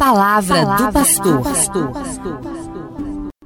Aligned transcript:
palavra, 0.00 0.64
palavra 0.64 1.04
do 1.22 1.42
pastor. 1.42 1.92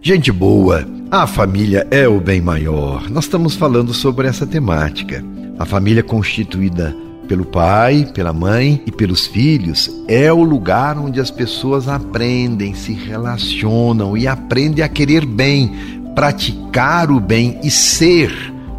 Gente 0.00 0.30
boa, 0.30 0.86
a 1.10 1.26
família 1.26 1.84
é 1.90 2.06
o 2.06 2.20
bem 2.20 2.40
maior. 2.40 3.10
Nós 3.10 3.24
estamos 3.24 3.56
falando 3.56 3.92
sobre 3.92 4.28
essa 4.28 4.46
temática. 4.46 5.24
A 5.58 5.64
família 5.64 6.04
constituída 6.04 6.94
pelo 7.26 7.44
pai, 7.44 8.08
pela 8.14 8.32
mãe 8.32 8.80
e 8.86 8.92
pelos 8.92 9.26
filhos 9.26 9.90
é 10.06 10.32
o 10.32 10.44
lugar 10.44 10.96
onde 10.96 11.18
as 11.18 11.28
pessoas 11.28 11.88
aprendem, 11.88 12.72
se 12.72 12.92
relacionam 12.92 14.16
e 14.16 14.28
aprendem 14.28 14.84
a 14.84 14.88
querer 14.88 15.26
bem, 15.26 15.74
praticar 16.14 17.10
o 17.10 17.18
bem 17.18 17.58
e 17.64 17.70
ser 17.70 18.32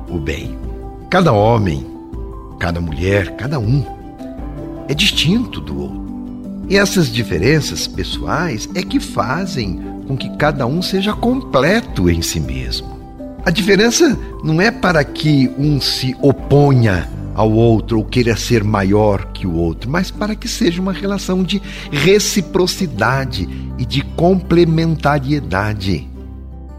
o 0.07 0.17
bem. 0.17 0.57
Cada 1.09 1.33
homem, 1.33 1.85
cada 2.57 2.79
mulher, 2.79 3.35
cada 3.35 3.59
um 3.59 3.83
é 4.87 4.93
distinto 4.93 5.59
do 5.59 5.81
outro. 5.81 6.04
E 6.67 6.77
essas 6.77 7.11
diferenças 7.11 7.87
pessoais 7.87 8.67
é 8.73 8.81
que 8.81 8.99
fazem 8.99 9.79
com 10.07 10.17
que 10.17 10.29
cada 10.37 10.65
um 10.65 10.81
seja 10.81 11.13
completo 11.13 12.09
em 12.09 12.21
si 12.21 12.39
mesmo. 12.39 12.95
A 13.45 13.51
diferença 13.51 14.17
não 14.43 14.59
é 14.59 14.71
para 14.71 15.03
que 15.03 15.51
um 15.57 15.79
se 15.79 16.15
oponha 16.21 17.07
ao 17.35 17.51
outro 17.51 17.99
ou 17.99 18.05
queira 18.05 18.35
ser 18.35 18.63
maior 18.63 19.25
que 19.33 19.45
o 19.45 19.53
outro, 19.53 19.87
mas 19.89 20.09
para 20.09 20.35
que 20.35 20.47
seja 20.47 20.81
uma 20.81 20.93
relação 20.93 21.43
de 21.43 21.61
reciprocidade 21.91 23.47
e 23.77 23.85
de 23.85 24.01
complementariedade. 24.01 26.09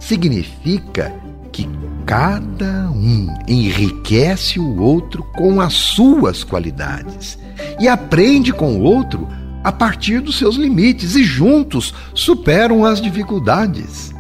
Significa 0.00 1.14
que 1.52 1.68
cada 2.04 2.90
um 2.90 3.28
enriquece 3.46 4.58
o 4.58 4.80
outro 4.80 5.22
com 5.36 5.60
as 5.60 5.74
suas 5.74 6.42
qualidades 6.42 7.38
e 7.78 7.86
aprende 7.86 8.52
com 8.52 8.76
o 8.76 8.82
outro 8.82 9.28
a 9.66 9.72
partir 9.72 10.20
dos 10.20 10.38
seus 10.38 10.54
limites 10.54 11.16
e 11.16 11.24
juntos 11.24 11.92
superam 12.14 12.84
as 12.84 13.00
dificuldades. 13.00 14.14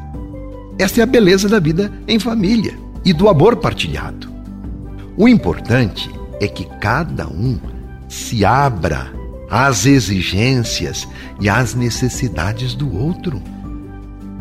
Esta 0.76 0.98
é 0.98 1.02
a 1.04 1.06
beleza 1.06 1.48
da 1.48 1.60
vida 1.60 1.92
em 2.08 2.18
família 2.18 2.76
e 3.04 3.12
do 3.12 3.28
amor 3.28 3.54
partilhado. 3.54 4.28
O 5.16 5.28
importante 5.28 6.10
é 6.40 6.48
que 6.48 6.64
cada 6.80 7.28
um 7.28 7.60
se 8.08 8.44
abra 8.44 9.12
às 9.48 9.86
exigências 9.86 11.06
e 11.40 11.48
às 11.48 11.76
necessidades 11.76 12.74
do 12.74 12.92
outro. 12.92 13.40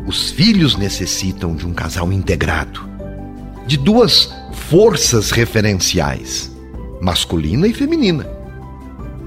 Os 0.08 0.32
filhos 0.32 0.76
necessitam 0.76 1.54
de 1.54 1.68
um 1.68 1.72
casal 1.72 2.12
integrado, 2.12 2.84
de 3.64 3.76
duas 3.76 4.34
forças 4.52 5.30
referenciais, 5.30 6.50
masculina 7.00 7.68
e 7.68 7.72
feminina 7.72 8.35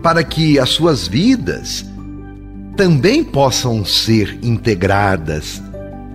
para 0.02 0.24
que 0.24 0.60
as 0.60 0.70
suas 0.70 1.08
vidas 1.08 1.86
também 2.76 3.24
possam 3.24 3.84
ser 3.84 4.40
integradas 4.42 5.62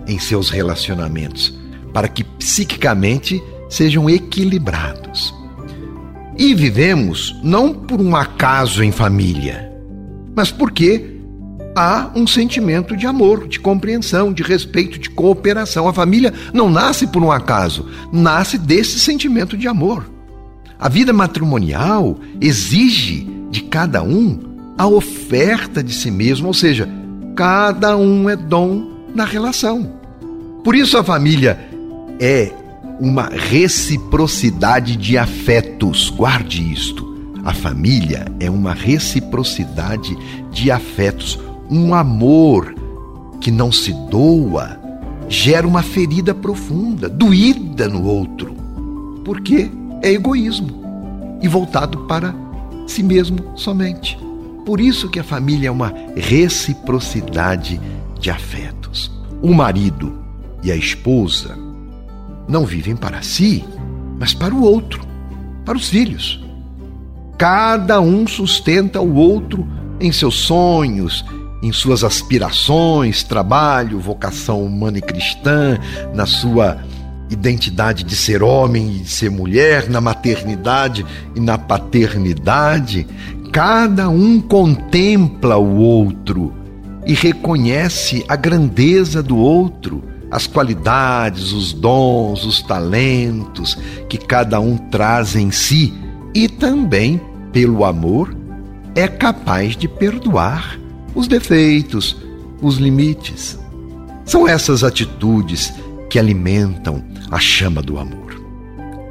em 0.07 0.19
seus 0.19 0.49
relacionamentos, 0.49 1.53
para 1.93 2.09
que 2.09 2.25
psiquicamente 2.25 3.43
sejam 3.69 4.09
equilibrados. 4.09 5.35
E 6.37 6.55
vivemos 6.55 7.39
não 7.43 7.73
por 7.73 8.01
um 8.01 8.17
acaso 8.17 8.83
em 8.83 8.91
família, 8.91 9.71
mas 10.35 10.51
porque 10.51 11.15
há 11.77 12.11
um 12.15 12.27
sentimento 12.27 12.97
de 12.97 13.07
amor, 13.07 13.47
de 13.47 13.61
compreensão, 13.61 14.33
de 14.33 14.43
respeito, 14.43 14.99
de 14.99 15.11
cooperação. 15.11 15.89
A 15.89 15.93
família 15.93 16.33
não 16.53 16.71
nasce 16.71 17.07
por 17.07 17.23
um 17.23 17.31
acaso, 17.31 17.87
nasce 18.13 18.57
desse 18.57 18.99
sentimento 18.99 19.57
de 19.57 19.69
amor. 19.69 20.09
A 20.79 20.89
vida 20.89 21.13
matrimonial 21.13 22.19
exige 22.41 23.29
de 23.55 23.63
cada 23.63 24.03
um 24.03 24.37
a 24.77 24.85
oferta 24.85 25.81
de 25.81 25.95
si 25.95 26.11
mesmo, 26.11 26.49
ou 26.49 26.53
seja, 26.53 26.89
cada 27.37 27.97
um 27.97 28.29
é 28.29 28.35
dom 28.35 28.91
na 29.15 29.25
relação. 29.25 29.93
Por 30.65 30.75
isso 30.75 30.99
a 30.99 31.05
família 31.05 31.57
é 32.19 32.51
uma 32.99 33.29
reciprocidade 33.29 34.97
de 34.97 35.17
afetos. 35.17 36.11
Guarde 36.11 36.73
isto. 36.73 37.15
A 37.45 37.55
família 37.55 38.27
é 38.41 38.51
uma 38.51 38.75
reciprocidade 38.75 40.17
de 40.51 40.73
afetos, 40.73 41.39
um 41.71 41.95
amor 41.95 42.75
que 43.41 43.53
não 43.53 43.71
se 43.71 43.93
doa 44.11 44.81
gera 45.29 45.67
uma 45.67 45.83
ferida 45.83 46.35
profunda, 46.35 47.09
doída 47.09 47.87
no 47.87 48.05
outro. 48.05 48.57
Porque 49.25 49.71
é 50.03 50.11
egoísmo 50.11 50.83
e 51.41 51.47
voltado 51.47 51.99
para 52.07 52.35
si 52.87 53.03
mesmo 53.03 53.53
somente. 53.57 54.19
Por 54.65 54.81
isso 54.81 55.11
que 55.11 55.21
a 55.21 55.25
família 55.25 55.69
é 55.69 55.71
uma 55.71 55.93
reciprocidade 56.17 57.81
de 58.19 58.31
afetos. 58.31 59.11
O 59.43 59.53
marido 59.53 60.19
e 60.63 60.73
a 60.73 60.77
esposa 60.77 61.57
não 62.49 62.65
vivem 62.65 62.97
para 62.97 63.23
si, 63.23 63.65
mas 64.19 64.33
para 64.33 64.55
o 64.55 64.63
outro, 64.63 65.03
para 65.65 65.77
os 65.77 65.89
filhos. 65.89 66.43
Cada 67.37 68.01
um 68.01 68.27
sustenta 68.27 69.01
o 69.01 69.15
outro 69.17 69.67
em 70.01 70.13
seus 70.13 70.35
sonhos, 70.35 71.25
em 71.63 71.73
suas 71.73 72.05
aspirações, 72.05 73.23
trabalho, 73.23 73.99
vocação 73.99 74.65
humana 74.65 74.99
e 74.99 75.03
cristã, 75.03 75.79
na 76.15 76.27
sua 76.27 76.79
identidade 77.31 78.05
de 78.05 78.15
ser 78.15 78.43
homem 78.43 78.97
e 78.97 78.99
de 79.01 79.11
ser 79.11 79.31
mulher, 79.31 79.89
na 79.89 80.01
maternidade 80.01 81.05
e 81.35 81.41
na 81.41 81.57
paternidade, 81.57 83.07
cada 83.53 84.09
um 84.09 84.41
contempla 84.41 85.57
o 85.57 85.77
outro 85.77 86.53
e 87.07 87.15
reconhece 87.15 88.25
a 88.29 88.37
grandeza 88.37 89.23
do 89.23 89.37
outro, 89.37 90.03
as 90.31 90.47
qualidades, 90.47 91.53
os 91.53 91.73
dons, 91.73 92.45
os 92.45 92.61
talentos 92.63 93.79
que 94.09 94.19
cada 94.19 94.59
um 94.61 94.77
traz 94.77 95.37
em 95.37 95.51
si 95.51 95.93
e 96.35 96.49
também, 96.49 97.21
pelo 97.53 97.85
amor, 97.85 98.37
é 98.95 99.07
capaz 99.07 99.77
de 99.77 99.87
perdoar 99.87 100.79
os 101.15 101.29
defeitos, 101.29 102.17
os 102.61 102.77
limites. 102.77 103.59
São 104.25 104.49
essas 104.49 104.83
atitudes 104.83 105.73
que 106.15 106.19
alimentam 106.21 107.03
a 107.29 107.41
chama 107.41 107.83
do 107.83 107.99
amor. 107.99 108.41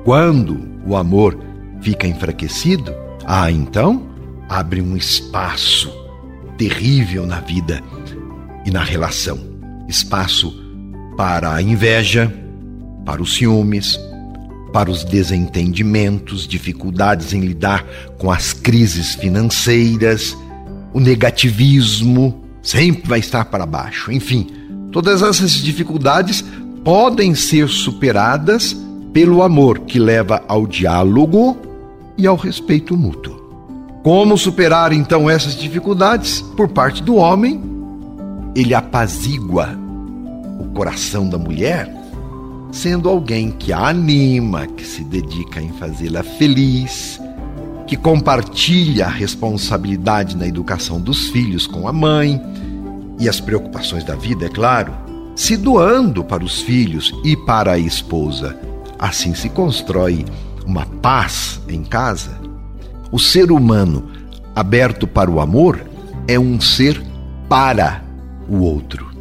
Quando 0.06 0.58
o 0.88 0.96
amor 0.96 1.38
fica 1.82 2.08
enfraquecido, 2.08 2.96
ah, 3.26 3.52
então 3.52 4.08
abre 4.48 4.82
um 4.82 4.96
espaço 4.96 5.94
terrível 6.58 7.26
na 7.26 7.42
vida 7.42 7.84
e 8.66 8.72
na 8.72 8.82
relação 8.82 9.38
espaço 9.86 10.58
para 11.18 11.54
a 11.54 11.62
inveja, 11.62 12.34
para 13.04 13.22
os 13.22 13.36
ciúmes, 13.36 14.00
para 14.72 14.90
os 14.90 15.04
desentendimentos, 15.04 16.48
dificuldades 16.48 17.34
em 17.34 17.42
lidar 17.42 17.86
com 18.18 18.32
as 18.32 18.54
crises 18.54 19.14
financeiras, 19.14 20.38
o 20.94 21.02
negativismo 21.02 22.46
sempre 22.62 23.10
vai 23.10 23.20
estar 23.20 23.44
para 23.44 23.66
baixo. 23.66 24.10
Enfim, 24.10 24.48
todas 24.90 25.22
essas 25.22 25.52
dificuldades 25.52 26.46
podem 26.84 27.34
ser 27.34 27.70
superadas 27.70 28.76
pelo 29.14 29.42
amor 29.42 29.80
que 29.80 29.98
leva 29.98 30.44
ao 30.48 30.68
diálogo 30.68 31.58
e 32.18 32.28
ao 32.28 32.36
respeito 32.36 32.98
mútuo. 32.98 33.42
Como 34.04 34.38
superar 34.38 34.92
então 34.92 35.30
essas 35.30 35.56
dificuldades? 35.56 36.42
Por 36.58 36.68
parte 36.68 37.02
do 37.02 37.16
homem, 37.16 37.62
ele 38.54 38.74
apazigua 38.74 39.70
o 40.60 40.66
coração 40.74 41.30
da 41.30 41.38
mulher, 41.38 41.90
sendo 42.72 43.08
alguém 43.08 43.52
que 43.52 43.72
a 43.72 43.88
anima, 43.88 44.68
que 44.68 44.86
se 44.86 45.04
dedica 45.04 45.62
em 45.62 45.72
fazê-la 45.74 46.22
feliz, 46.22 47.20
que 47.88 47.96
compartilha 47.96 49.06
a 49.06 49.10
responsabilidade 49.10 50.36
na 50.36 50.48
educação 50.48 51.00
dos 51.00 51.30
filhos 51.30 51.66
com 51.66 51.88
a 51.88 51.94
mãe 51.94 52.42
e 53.20 53.30
as 53.30 53.40
preocupações 53.40 54.04
da 54.04 54.16
vida, 54.16 54.48
é 54.48 54.50
claro 54.50 55.03
se 55.36 55.58
doando 55.58 56.24
para 56.24 56.44
os 56.44 56.62
filhos 56.62 57.14
e 57.24 57.36
para 57.36 57.74
a 57.74 57.78
esposa. 57.78 58.58
Assim 59.00 59.34
se 59.34 59.50
constrói 59.50 60.26
uma 60.66 60.86
paz 60.86 61.62
em 61.68 61.84
casa. 61.84 62.40
O 63.12 63.20
ser 63.20 63.52
humano 63.52 64.10
aberto 64.56 65.08
para 65.08 65.30
o 65.30 65.40
amor 65.40 65.84
é 66.28 66.40
um 66.40 66.60
ser 66.62 67.02
para 67.50 68.04
o 68.48 68.60
outro. 68.60 69.12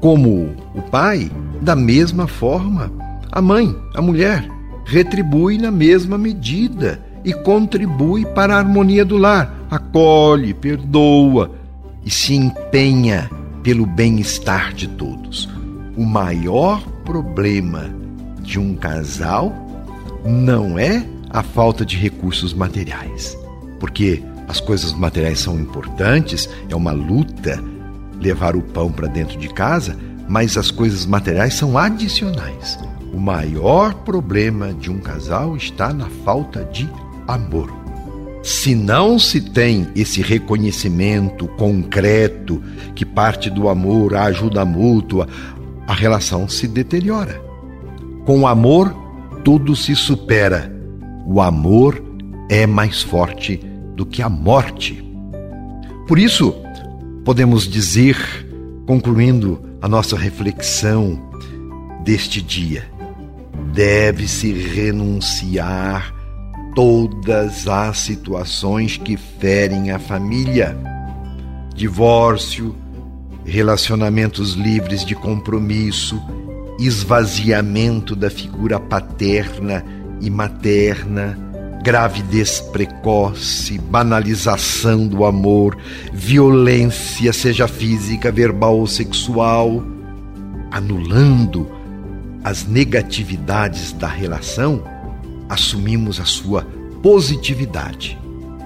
Como 0.00 0.54
o 0.74 0.82
pai, 0.82 1.30
da 1.60 1.74
mesma 1.74 2.26
forma, 2.26 2.92
a 3.30 3.42
mãe, 3.42 3.74
a 3.94 4.00
mulher, 4.00 4.48
retribui 4.84 5.58
na 5.58 5.70
mesma 5.70 6.16
medida 6.16 7.00
e 7.24 7.32
contribui 7.32 8.24
para 8.24 8.54
a 8.54 8.58
harmonia 8.58 9.04
do 9.04 9.16
lar, 9.16 9.66
acolhe, 9.70 10.54
perdoa 10.54 11.50
e 12.04 12.10
se 12.10 12.34
empenha 12.34 13.28
pelo 13.66 13.84
bem-estar 13.84 14.72
de 14.72 14.86
todos. 14.86 15.48
O 15.96 16.04
maior 16.04 16.80
problema 17.04 17.92
de 18.40 18.60
um 18.60 18.76
casal 18.76 19.52
não 20.24 20.78
é 20.78 21.04
a 21.30 21.42
falta 21.42 21.84
de 21.84 21.96
recursos 21.96 22.54
materiais, 22.54 23.36
porque 23.80 24.22
as 24.46 24.60
coisas 24.60 24.92
materiais 24.92 25.40
são 25.40 25.58
importantes, 25.58 26.48
é 26.68 26.76
uma 26.76 26.92
luta 26.92 27.60
levar 28.20 28.54
o 28.54 28.62
pão 28.62 28.92
para 28.92 29.08
dentro 29.08 29.36
de 29.36 29.48
casa, 29.48 29.98
mas 30.28 30.56
as 30.56 30.70
coisas 30.70 31.04
materiais 31.04 31.54
são 31.54 31.76
adicionais. 31.76 32.78
O 33.12 33.18
maior 33.18 33.94
problema 33.94 34.72
de 34.72 34.92
um 34.92 35.00
casal 35.00 35.56
está 35.56 35.92
na 35.92 36.08
falta 36.24 36.64
de 36.66 36.88
amor. 37.26 37.85
Se 38.46 38.76
não 38.76 39.18
se 39.18 39.40
tem 39.40 39.88
esse 39.96 40.22
reconhecimento 40.22 41.48
concreto 41.48 42.62
que 42.94 43.04
parte 43.04 43.50
do 43.50 43.68
amor, 43.68 44.14
a 44.14 44.22
ajuda 44.26 44.64
mútua, 44.64 45.26
a 45.84 45.92
relação 45.92 46.48
se 46.48 46.68
deteriora. 46.68 47.42
Com 48.24 48.46
amor, 48.46 48.96
tudo 49.42 49.74
se 49.74 49.96
supera. 49.96 50.72
O 51.26 51.40
amor 51.40 52.00
é 52.48 52.68
mais 52.68 53.02
forte 53.02 53.56
do 53.96 54.06
que 54.06 54.22
a 54.22 54.28
morte. 54.28 55.04
Por 56.06 56.16
isso, 56.16 56.54
podemos 57.24 57.66
dizer, 57.66 58.16
concluindo 58.86 59.60
a 59.82 59.88
nossa 59.88 60.16
reflexão 60.16 61.20
deste 62.04 62.40
dia, 62.40 62.88
deve-se 63.74 64.52
renunciar 64.52 66.15
todas 66.76 67.66
as 67.66 67.96
situações 67.96 68.98
que 68.98 69.16
ferem 69.16 69.90
a 69.90 69.98
família. 69.98 70.76
Divórcio, 71.74 72.76
relacionamentos 73.46 74.52
livres 74.52 75.02
de 75.02 75.14
compromisso, 75.14 76.22
esvaziamento 76.78 78.14
da 78.14 78.28
figura 78.28 78.78
paterna 78.78 79.82
e 80.20 80.28
materna, 80.28 81.38
gravidez 81.82 82.60
precoce, 82.60 83.78
banalização 83.78 85.08
do 85.08 85.24
amor, 85.24 85.78
violência, 86.12 87.32
seja 87.32 87.66
física, 87.66 88.30
verbal 88.30 88.78
ou 88.78 88.86
sexual, 88.86 89.82
anulando 90.70 91.70
as 92.44 92.66
negatividades 92.66 93.92
da 93.92 94.08
relação 94.08 94.94
assumimos 95.48 96.20
a 96.20 96.24
sua 96.24 96.66
positividade. 97.02 98.18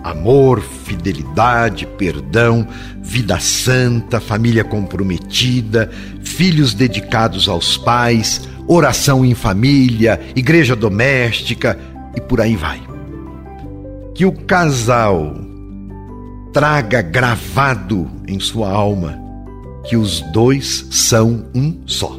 Amor, 0.03 0.61
fidelidade, 0.63 1.87
perdão, 1.87 2.67
vida 3.03 3.39
santa, 3.39 4.19
família 4.19 4.65
comprometida, 4.65 5.91
filhos 6.23 6.73
dedicados 6.73 7.49
aos 7.49 7.77
pais, 7.77 8.49
oração 8.67 9.25
em 9.25 9.35
família, 9.35 10.21
igreja 10.35 10.75
doméstica 10.75 11.79
e 12.17 12.21
por 12.21 12.41
aí 12.41 12.57
vai. 12.57 12.81
Que 14.15 14.25
o 14.25 14.33
casal 14.33 15.35
traga 16.53 17.03
gravado 17.03 18.11
em 18.27 18.41
sua 18.41 18.71
alma 18.71 19.21
que 19.85 19.97
os 19.97 20.21
dois 20.33 20.87
são 20.91 21.47
um 21.55 21.83
só. 21.87 22.17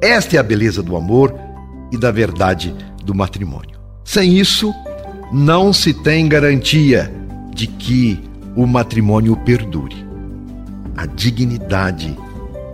Esta 0.00 0.36
é 0.36 0.38
a 0.38 0.42
beleza 0.42 0.82
do 0.82 0.96
amor 0.96 1.34
e 1.90 1.96
da 1.96 2.10
verdade 2.10 2.74
do 3.04 3.14
matrimônio. 3.14 3.73
Sem 4.04 4.38
isso, 4.38 4.72
não 5.32 5.72
se 5.72 5.94
tem 5.94 6.28
garantia 6.28 7.12
de 7.54 7.66
que 7.66 8.20
o 8.54 8.66
matrimônio 8.66 9.34
perdure. 9.36 10.04
A 10.96 11.06
dignidade 11.06 12.16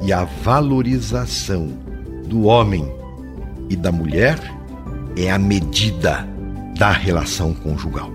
e 0.03 0.13
a 0.13 0.25
valorização 0.25 1.69
do 2.27 2.43
homem 2.43 2.87
e 3.69 3.77
da 3.77 3.93
mulher 3.93 4.39
é 5.17 5.31
a 5.31 5.39
medida 5.39 6.29
da 6.77 6.91
relação 6.91 7.55
conjugal. 7.55 8.11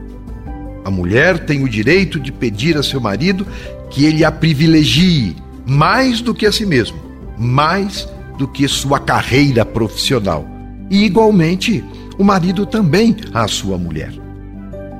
A 0.83 0.91
mulher 0.91 1.39
tem 1.45 1.63
o 1.63 1.69
direito 1.69 2.19
de 2.19 2.31
pedir 2.31 2.77
a 2.77 2.83
seu 2.83 2.99
marido 2.99 3.47
que 3.89 4.05
ele 4.05 4.23
a 4.23 4.31
privilegie 4.31 5.35
mais 5.65 6.21
do 6.21 6.33
que 6.33 6.45
a 6.45 6.51
si 6.51 6.65
mesmo, 6.65 6.97
mais 7.37 8.07
do 8.37 8.47
que 8.47 8.67
sua 8.67 8.99
carreira 8.99 9.65
profissional. 9.65 10.45
E, 10.89 11.03
igualmente, 11.03 11.83
o 12.17 12.23
marido 12.23 12.65
também 12.65 13.15
à 13.33 13.47
sua 13.47 13.77
mulher. 13.77 14.13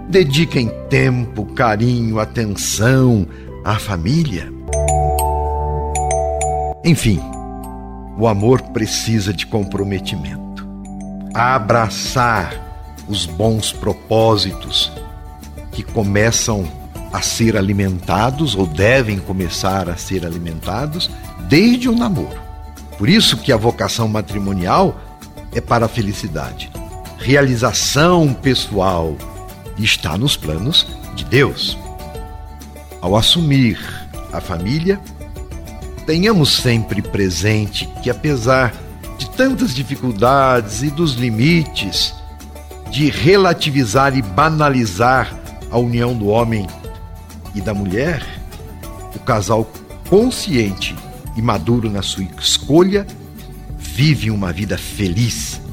Dediquem 0.10 0.70
tempo, 0.90 1.46
carinho, 1.46 2.20
atenção 2.20 3.26
à 3.64 3.80
família. 3.80 4.52
Enfim, 6.84 7.20
o 8.18 8.28
amor 8.28 8.62
precisa 8.62 9.34
de 9.34 9.48
comprometimento. 9.48 10.68
Abraçar 11.34 12.54
os 13.08 13.26
bons 13.26 13.72
propósitos 13.72 14.92
que 15.72 15.84
começam 15.84 16.68
a 17.12 17.22
ser 17.22 17.58
alimentados 17.58 18.56
ou 18.56 18.68
devem 18.68 19.20
começar 19.20 19.90
a 19.90 19.98
ser 19.98 20.26
alimentados 20.26 21.10
desde 21.48 21.90
o 21.90 21.96
namoro. 21.96 22.46
Por 22.98 23.10
isso 23.10 23.38
que 23.38 23.52
a 23.52 23.58
vocação 23.58 24.08
matrimonial 24.08 25.00
é 25.54 25.60
para 25.60 25.86
a 25.86 25.90
felicidade 25.90 26.75
realização 27.26 28.36
pessoal 28.36 29.18
está 29.80 30.16
nos 30.16 30.38
planos 30.38 30.86
de 31.16 31.26
Deus. 31.26 31.76
Ao 33.02 33.16
assumir 33.16 33.80
a 34.32 34.40
família, 34.40 35.02
tenhamos 36.06 36.52
sempre 36.52 37.02
presente 37.02 37.90
que, 38.04 38.12
apesar 38.12 38.76
de 39.18 39.28
tantas 39.32 39.74
dificuldades 39.74 40.84
e 40.84 40.92
dos 40.92 41.14
limites 41.14 42.14
de 42.92 43.10
relativizar 43.10 44.16
e 44.16 44.22
banalizar 44.22 45.36
a 45.72 45.80
união 45.80 46.16
do 46.16 46.28
homem 46.28 46.68
e 47.56 47.60
da 47.60 47.74
mulher, 47.74 48.24
o 49.16 49.20
casal 49.20 49.68
consciente 50.08 50.96
e 51.36 51.42
maduro 51.42 51.90
na 51.90 52.04
sua 52.04 52.28
escolha 52.40 53.08
vive 53.80 54.30
uma 54.30 54.54
vida 54.54 54.78
feliz 54.78 55.65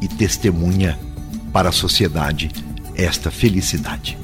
e 0.00 0.08
testemunha 0.08 0.98
para 1.52 1.68
a 1.68 1.72
sociedade 1.72 2.50
esta 2.94 3.30
felicidade. 3.30 4.18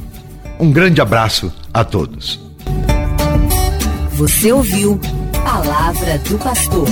Um 0.59 0.71
grande 0.71 1.01
abraço 1.01 1.53
a 1.73 1.85
todos. 1.85 2.41
Você 4.13 4.53
ouviu 4.53 4.99
Palavra 5.45 6.19
do 6.19 6.39
Pastor. 6.39 6.89